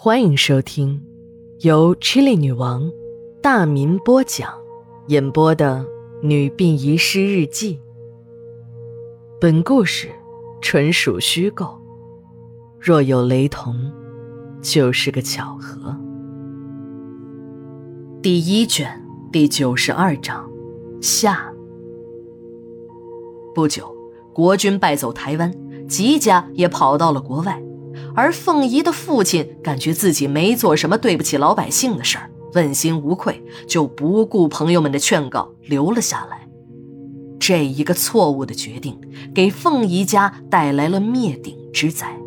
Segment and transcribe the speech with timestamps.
[0.00, 1.02] 欢迎收听
[1.58, 2.88] 由 Chili 女王
[3.42, 4.48] 大民播讲、
[5.08, 5.84] 演播的
[6.24, 7.74] 《女病遗失日记》。
[9.40, 10.08] 本故事
[10.60, 11.76] 纯属虚构，
[12.78, 13.74] 若有雷同，
[14.62, 15.96] 就是个巧合。
[18.22, 20.48] 第一卷第九十二章
[21.02, 21.52] 下。
[23.52, 23.92] 不久，
[24.32, 25.52] 国军败走台湾，
[25.88, 27.60] 吉家也跑到了国外。
[28.14, 36.46] 而凤仪的父亲感觉自己没做什么对不起老百姓的事儿，问心无愧，就不顾朋友们的劝告留了下来。
[37.38, 38.98] 这一个错误的决定，
[39.34, 42.18] 给凤仪家带来了灭顶之灾。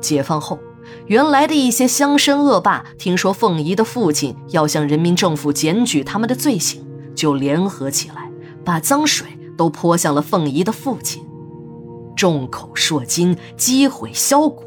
[0.00, 0.58] 解放后，
[1.06, 8.30] 原来的一些乡绅恶霸听说凤仪的父亲要向人民政府检举他们的罪行，就联合起来，
[8.64, 11.22] 把脏水都泼向了凤仪的父亲，
[12.20, 14.62] 众口铄金，击毁箫鼓。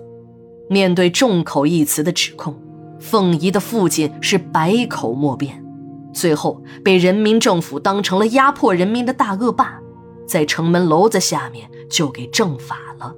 [0.72, 2.60] 面对“众口”一词的指控，
[3.00, 5.64] 凤仪的父亲是百口莫辩，
[6.12, 9.80] 最后被人民政府当成了压迫人民的大恶霸，
[10.28, 13.14] 在城门楼子下面就给正法了。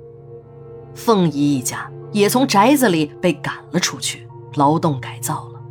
[0.94, 5.62] 凤仪一家也从宅子里被赶了出去，劳动改造了。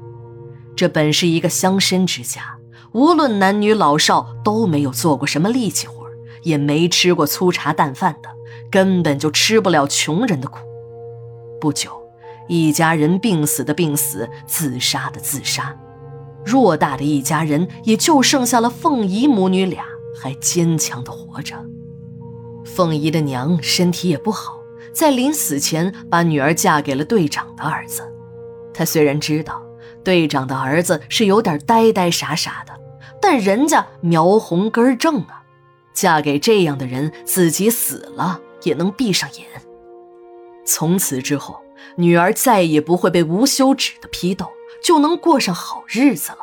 [0.74, 2.56] 这本是一个乡绅之家，
[2.92, 6.06] 无论男女老少都没有做过什么力气活，
[6.44, 8.30] 也没吃过粗茶淡饭的，
[8.74, 10.58] 根本就吃不了穷人的苦。
[11.60, 11.92] 不久，
[12.48, 15.76] 一家人病死的病死，自杀的自杀，
[16.44, 19.84] 偌大的一家人也就剩下了凤仪母女俩
[20.20, 21.54] 还坚强的活着。
[22.64, 24.56] 凤仪的娘身体也不好，
[24.92, 28.02] 在临死前把女儿嫁给了队长的儿子。
[28.72, 29.62] 她虽然知道
[30.02, 32.72] 队长的儿子是有点呆呆傻傻的，
[33.22, 35.44] 但人家苗红根正啊，
[35.94, 39.46] 嫁给这样的人，自己死了也能闭上眼。
[40.66, 41.60] 从此之后，
[41.96, 44.46] 女儿再也不会被无休止的批斗，
[44.82, 46.38] 就能过上好日子了。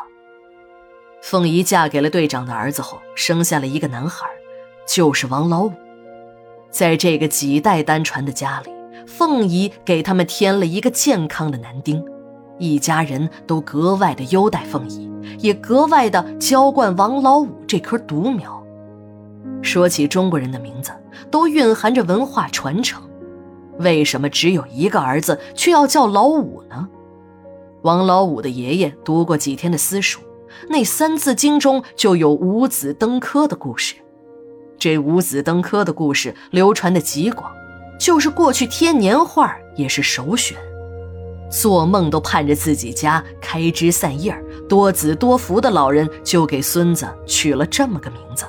[1.22, 4.28] 凤仪嫁给了队长的儿子后，生下了一个男孩，
[4.88, 5.74] 就是王老五。
[6.70, 8.72] 在这个几代单传的家里，
[9.06, 12.04] 凤仪给他们添了一个健康的男丁，
[12.58, 18.64] 一家人都格外的优待凤仪，也格外的娇惯王老五这棵独苗。
[19.62, 20.92] 说起中国人的名字，
[21.32, 23.02] 都蕴含着文化传承。
[23.80, 26.88] 为什么只有一个儿子，却要叫老五呢？
[27.82, 30.20] 王老五的爷爷读过几天的私塾，
[30.70, 33.96] 那《三字经》中就有五子登科的故事。
[34.78, 37.52] 这五子登科的故事流传的极广，
[38.00, 40.58] 就是过去贴年画也是首选。
[41.50, 44.34] 做梦都盼着自己家开枝散叶
[44.70, 48.46] 多子多福的老人，就给孙子取了这么个名字。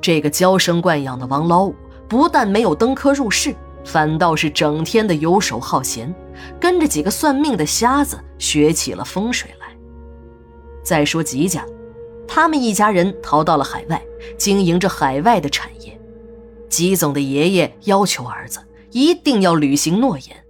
[0.00, 1.74] 这个娇生惯养的王老五，
[2.08, 3.54] 不但没有登科入仕。
[3.82, 6.14] 反倒是整天的游手好闲，
[6.60, 9.74] 跟着几个算命的瞎子学起了风水来。
[10.84, 11.64] 再说吉家，
[12.28, 14.02] 他们一家人逃到了海外，
[14.36, 15.98] 经营着海外的产业。
[16.68, 18.60] 吉总的爷爷要求儿子
[18.92, 20.44] 一定要履行诺言，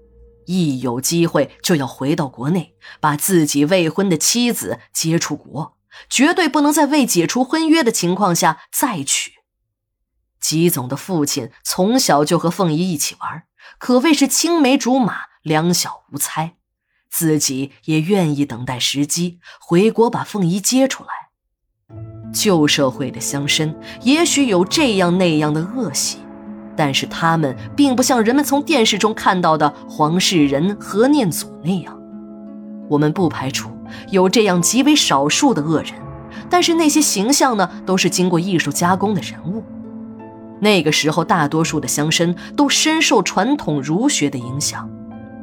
[0.46, 5.76] 一有机会就要回到国内，把自己未婚的妻子接出国，
[6.08, 9.34] 绝对不能在未解除婚约的情况下再娶。
[10.40, 13.44] 吉总的父亲从小就和凤仪一起玩，
[13.78, 16.54] 可谓是青梅竹马，两小无猜。
[17.10, 21.10] 自己也愿意等待时机回国把凤仪接出来。
[22.32, 26.18] 旧社会的乡绅也许有这样那样的恶习，
[26.76, 31.98] 但是他们并不像人们从电视中看到的黄世仁、何念祖那样。
[32.88, 33.76] 我们不排除
[34.10, 35.92] 有这样极为少数的恶人，
[36.48, 39.59] 但是那些形象呢，都是经过艺术加工的人物。
[40.60, 44.88] 那个时候，大多数的乡绅都深受传统儒学的影响，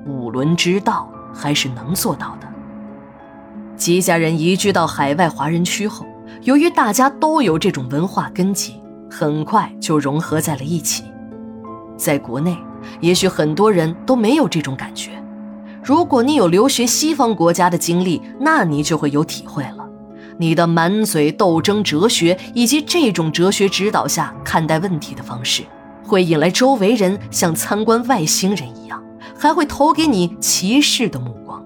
[0.05, 2.47] 五伦之道还是能做到的。
[3.75, 6.05] 吉家人移居到海外华人区后，
[6.44, 11.03] 由于大家都有这种文化根基，很快就融合在了一起。
[11.97, 12.57] 在国内，
[13.01, 15.11] 也许很多人都没有这种感觉。
[15.84, 19.86] 如果你有留学西方国家的经历，那你就会有体会了。
[20.37, 25.63] 你的满嘴斗争哲学，以及这种哲学指导下看待问题的方式，
[26.05, 29.03] 会引来周围人像参观外星人一样，
[29.37, 31.63] 还会投给你歧视的目光。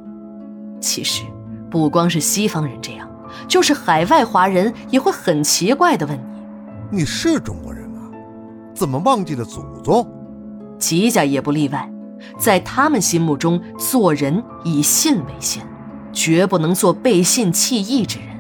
[0.79, 1.23] 其实，
[1.69, 3.09] 不光是西方人这样，
[3.47, 6.23] 就是海外华人也会很奇怪地问你
[6.99, 8.09] ：“你是中国人吗？
[8.73, 10.07] 怎么忘记了祖宗？”
[10.79, 11.87] 吉家也不例外，
[12.39, 15.63] 在他们心目中，做人以信为先，
[16.11, 18.30] 绝不能做背信弃义之人。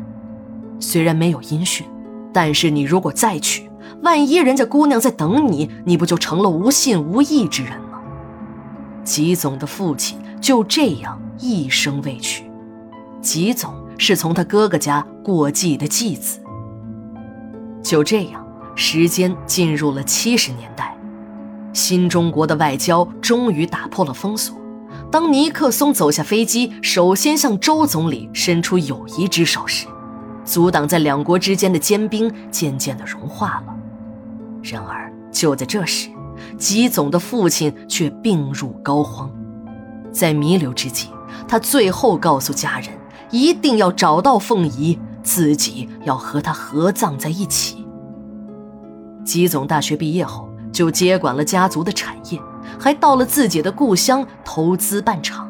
[0.81, 1.87] 虽然没有音讯，
[2.33, 3.69] 但是你如果再娶，
[4.01, 8.01] 万一人家姑娘在等你，你不就成了无信无义之人吗？
[9.03, 12.43] 吉总的父亲就这样一生未娶。
[13.21, 16.39] 吉总是从他哥哥家过继的继子。
[17.83, 18.45] 就这样，
[18.75, 20.95] 时间进入了七十年代，
[21.73, 24.57] 新中国的外交终于打破了封锁。
[25.11, 29.85] 当尼克松走下飞机，首先向周总理伸出友谊之手时，
[30.51, 33.73] 阻挡在两国之间的坚冰渐渐地融化了。
[34.61, 36.09] 然而，就在这时，
[36.57, 39.29] 吉总的父亲却病入膏肓，
[40.11, 41.07] 在弥留之际，
[41.47, 42.89] 他最后告诉家人，
[43.29, 47.85] 一定要找到凤仪，自己要和她合葬在一起。
[49.23, 52.37] 吉总大学毕业后，就接管了家族的产业。
[52.77, 55.49] 还到了自己的故乡投资办厂，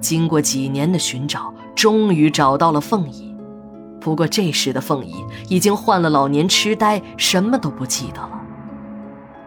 [0.00, 3.25] 经过几年的寻找，终于找到了凤仪。
[4.06, 5.16] 不过这时的凤仪
[5.48, 8.40] 已经患了老年痴呆，什么都不记得了。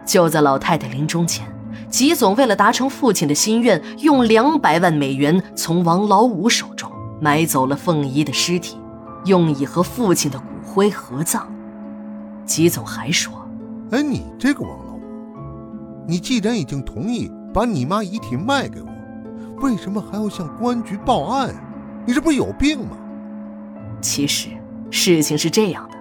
[0.05, 1.47] 就在老太太临终前，
[1.89, 6.91] 吉总为了达成父亲的心愿，用两百万美元从王老五手中
[7.21, 8.77] 买走了凤仪的尸体，
[9.23, 11.47] 用以和父亲的骨灰合葬。
[12.45, 13.31] 吉总还说
[13.91, 15.01] ：“哎，你这个王老五。”
[16.05, 18.89] 你既然已经同意把你妈遗体卖给我，
[19.61, 21.55] 为什么还要向公安局报案？
[22.05, 22.97] 你这不是有病吗？
[24.01, 24.49] 其实
[24.89, 25.97] 事情是这样的，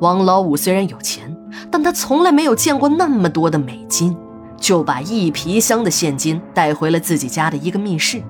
[0.00, 1.34] 王老五虽然有钱，
[1.70, 4.16] 但他从来没有见过那么多的美金，
[4.58, 8.22] 就把一皮箱的现金带回了自己家的一个密室，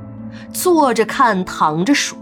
[0.52, 2.17] 坐着看，躺着数。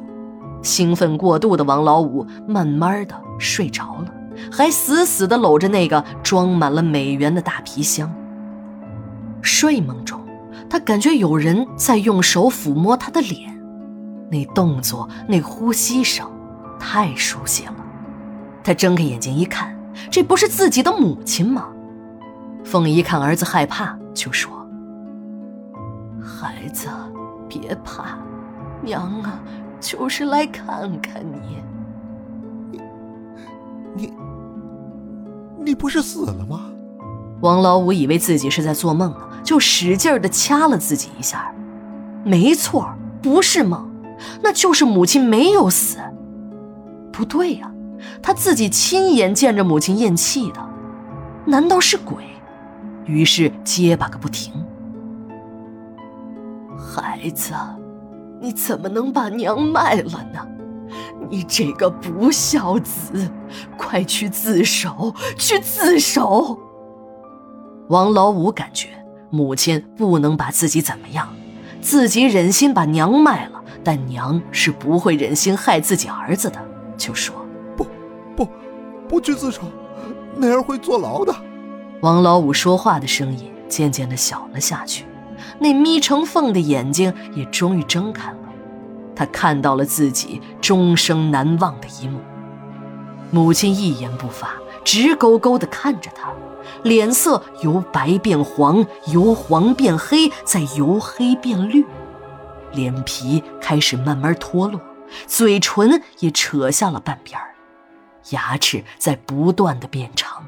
[0.63, 4.07] 兴奋过度的王老五慢慢的睡着了，
[4.51, 8.11] 还死死的搂着那个装满了美元的大皮箱。
[9.43, 10.19] 睡梦中，
[10.71, 13.55] 他感觉有人在用手抚摸他的脸，
[14.31, 16.27] 那动作、那呼吸声，
[16.95, 17.75] 太熟悉了。
[18.63, 19.77] 他睁开眼睛一看，
[20.13, 21.67] 这不是自己的母亲吗？
[22.63, 24.49] 凤仪看儿子害怕，就说
[26.23, 26.87] ：“孩子，
[27.49, 28.17] 别怕，
[28.81, 29.41] 娘啊，
[29.81, 31.59] 就是来看看你。
[32.71, 32.81] 你，
[33.97, 34.13] 你，
[35.65, 36.67] 你不是死了吗？”
[37.43, 41.53] 王老五以为自己是在做梦呢，就使劲的掐了自己一下。
[42.23, 42.89] 没错，
[43.21, 43.91] 不是梦，
[44.41, 45.99] 那就是母亲没有死。
[47.17, 47.71] 不对呀，
[48.21, 50.61] 他自己亲眼见着母亲咽气的，
[51.47, 52.25] 难道是鬼？
[53.07, 54.53] 于是结巴个不停。
[56.77, 57.53] 孩子，
[58.41, 60.45] 你怎么能把娘卖了呢？
[61.31, 63.31] 你这个不孝子，
[63.77, 66.59] 快去自首，去自首！
[67.91, 68.89] 王老五感觉
[69.31, 71.29] 母亲不能把自己怎么样，
[71.81, 76.59] 自己忍心把娘卖了，但娘是不会忍心害自己儿子的，
[76.97, 77.35] 就说
[77.77, 77.87] ：“不，
[78.37, 78.49] 不，
[79.09, 79.63] 不去自首，
[80.37, 81.35] 那样会坐牢的。”
[82.03, 85.05] 王老五说话的声音渐渐的小了下去，
[85.59, 88.39] 那眯成缝的眼睛也终于睁开了，
[89.17, 92.21] 他看到了自己终生难忘的一幕：
[93.31, 94.55] 母亲一言不发，
[94.85, 96.31] 直勾勾地看着他。
[96.83, 101.85] 脸色由白变黄，由黄变黑，再由黑变绿，
[102.73, 104.79] 脸皮开始慢慢脱落，
[105.27, 107.41] 嘴唇也扯下了半边，
[108.31, 110.47] 牙齿在不断的变长，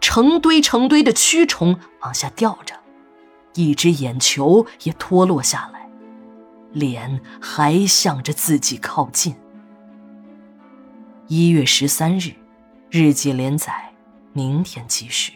[0.00, 2.74] 成堆成堆的蛆虫往下掉着，
[3.54, 5.88] 一只眼球也脱落下来，
[6.72, 9.34] 脸还向着自己靠近。
[11.26, 12.32] 一月十三日，
[12.90, 13.92] 日记连载，
[14.32, 15.34] 明天继续。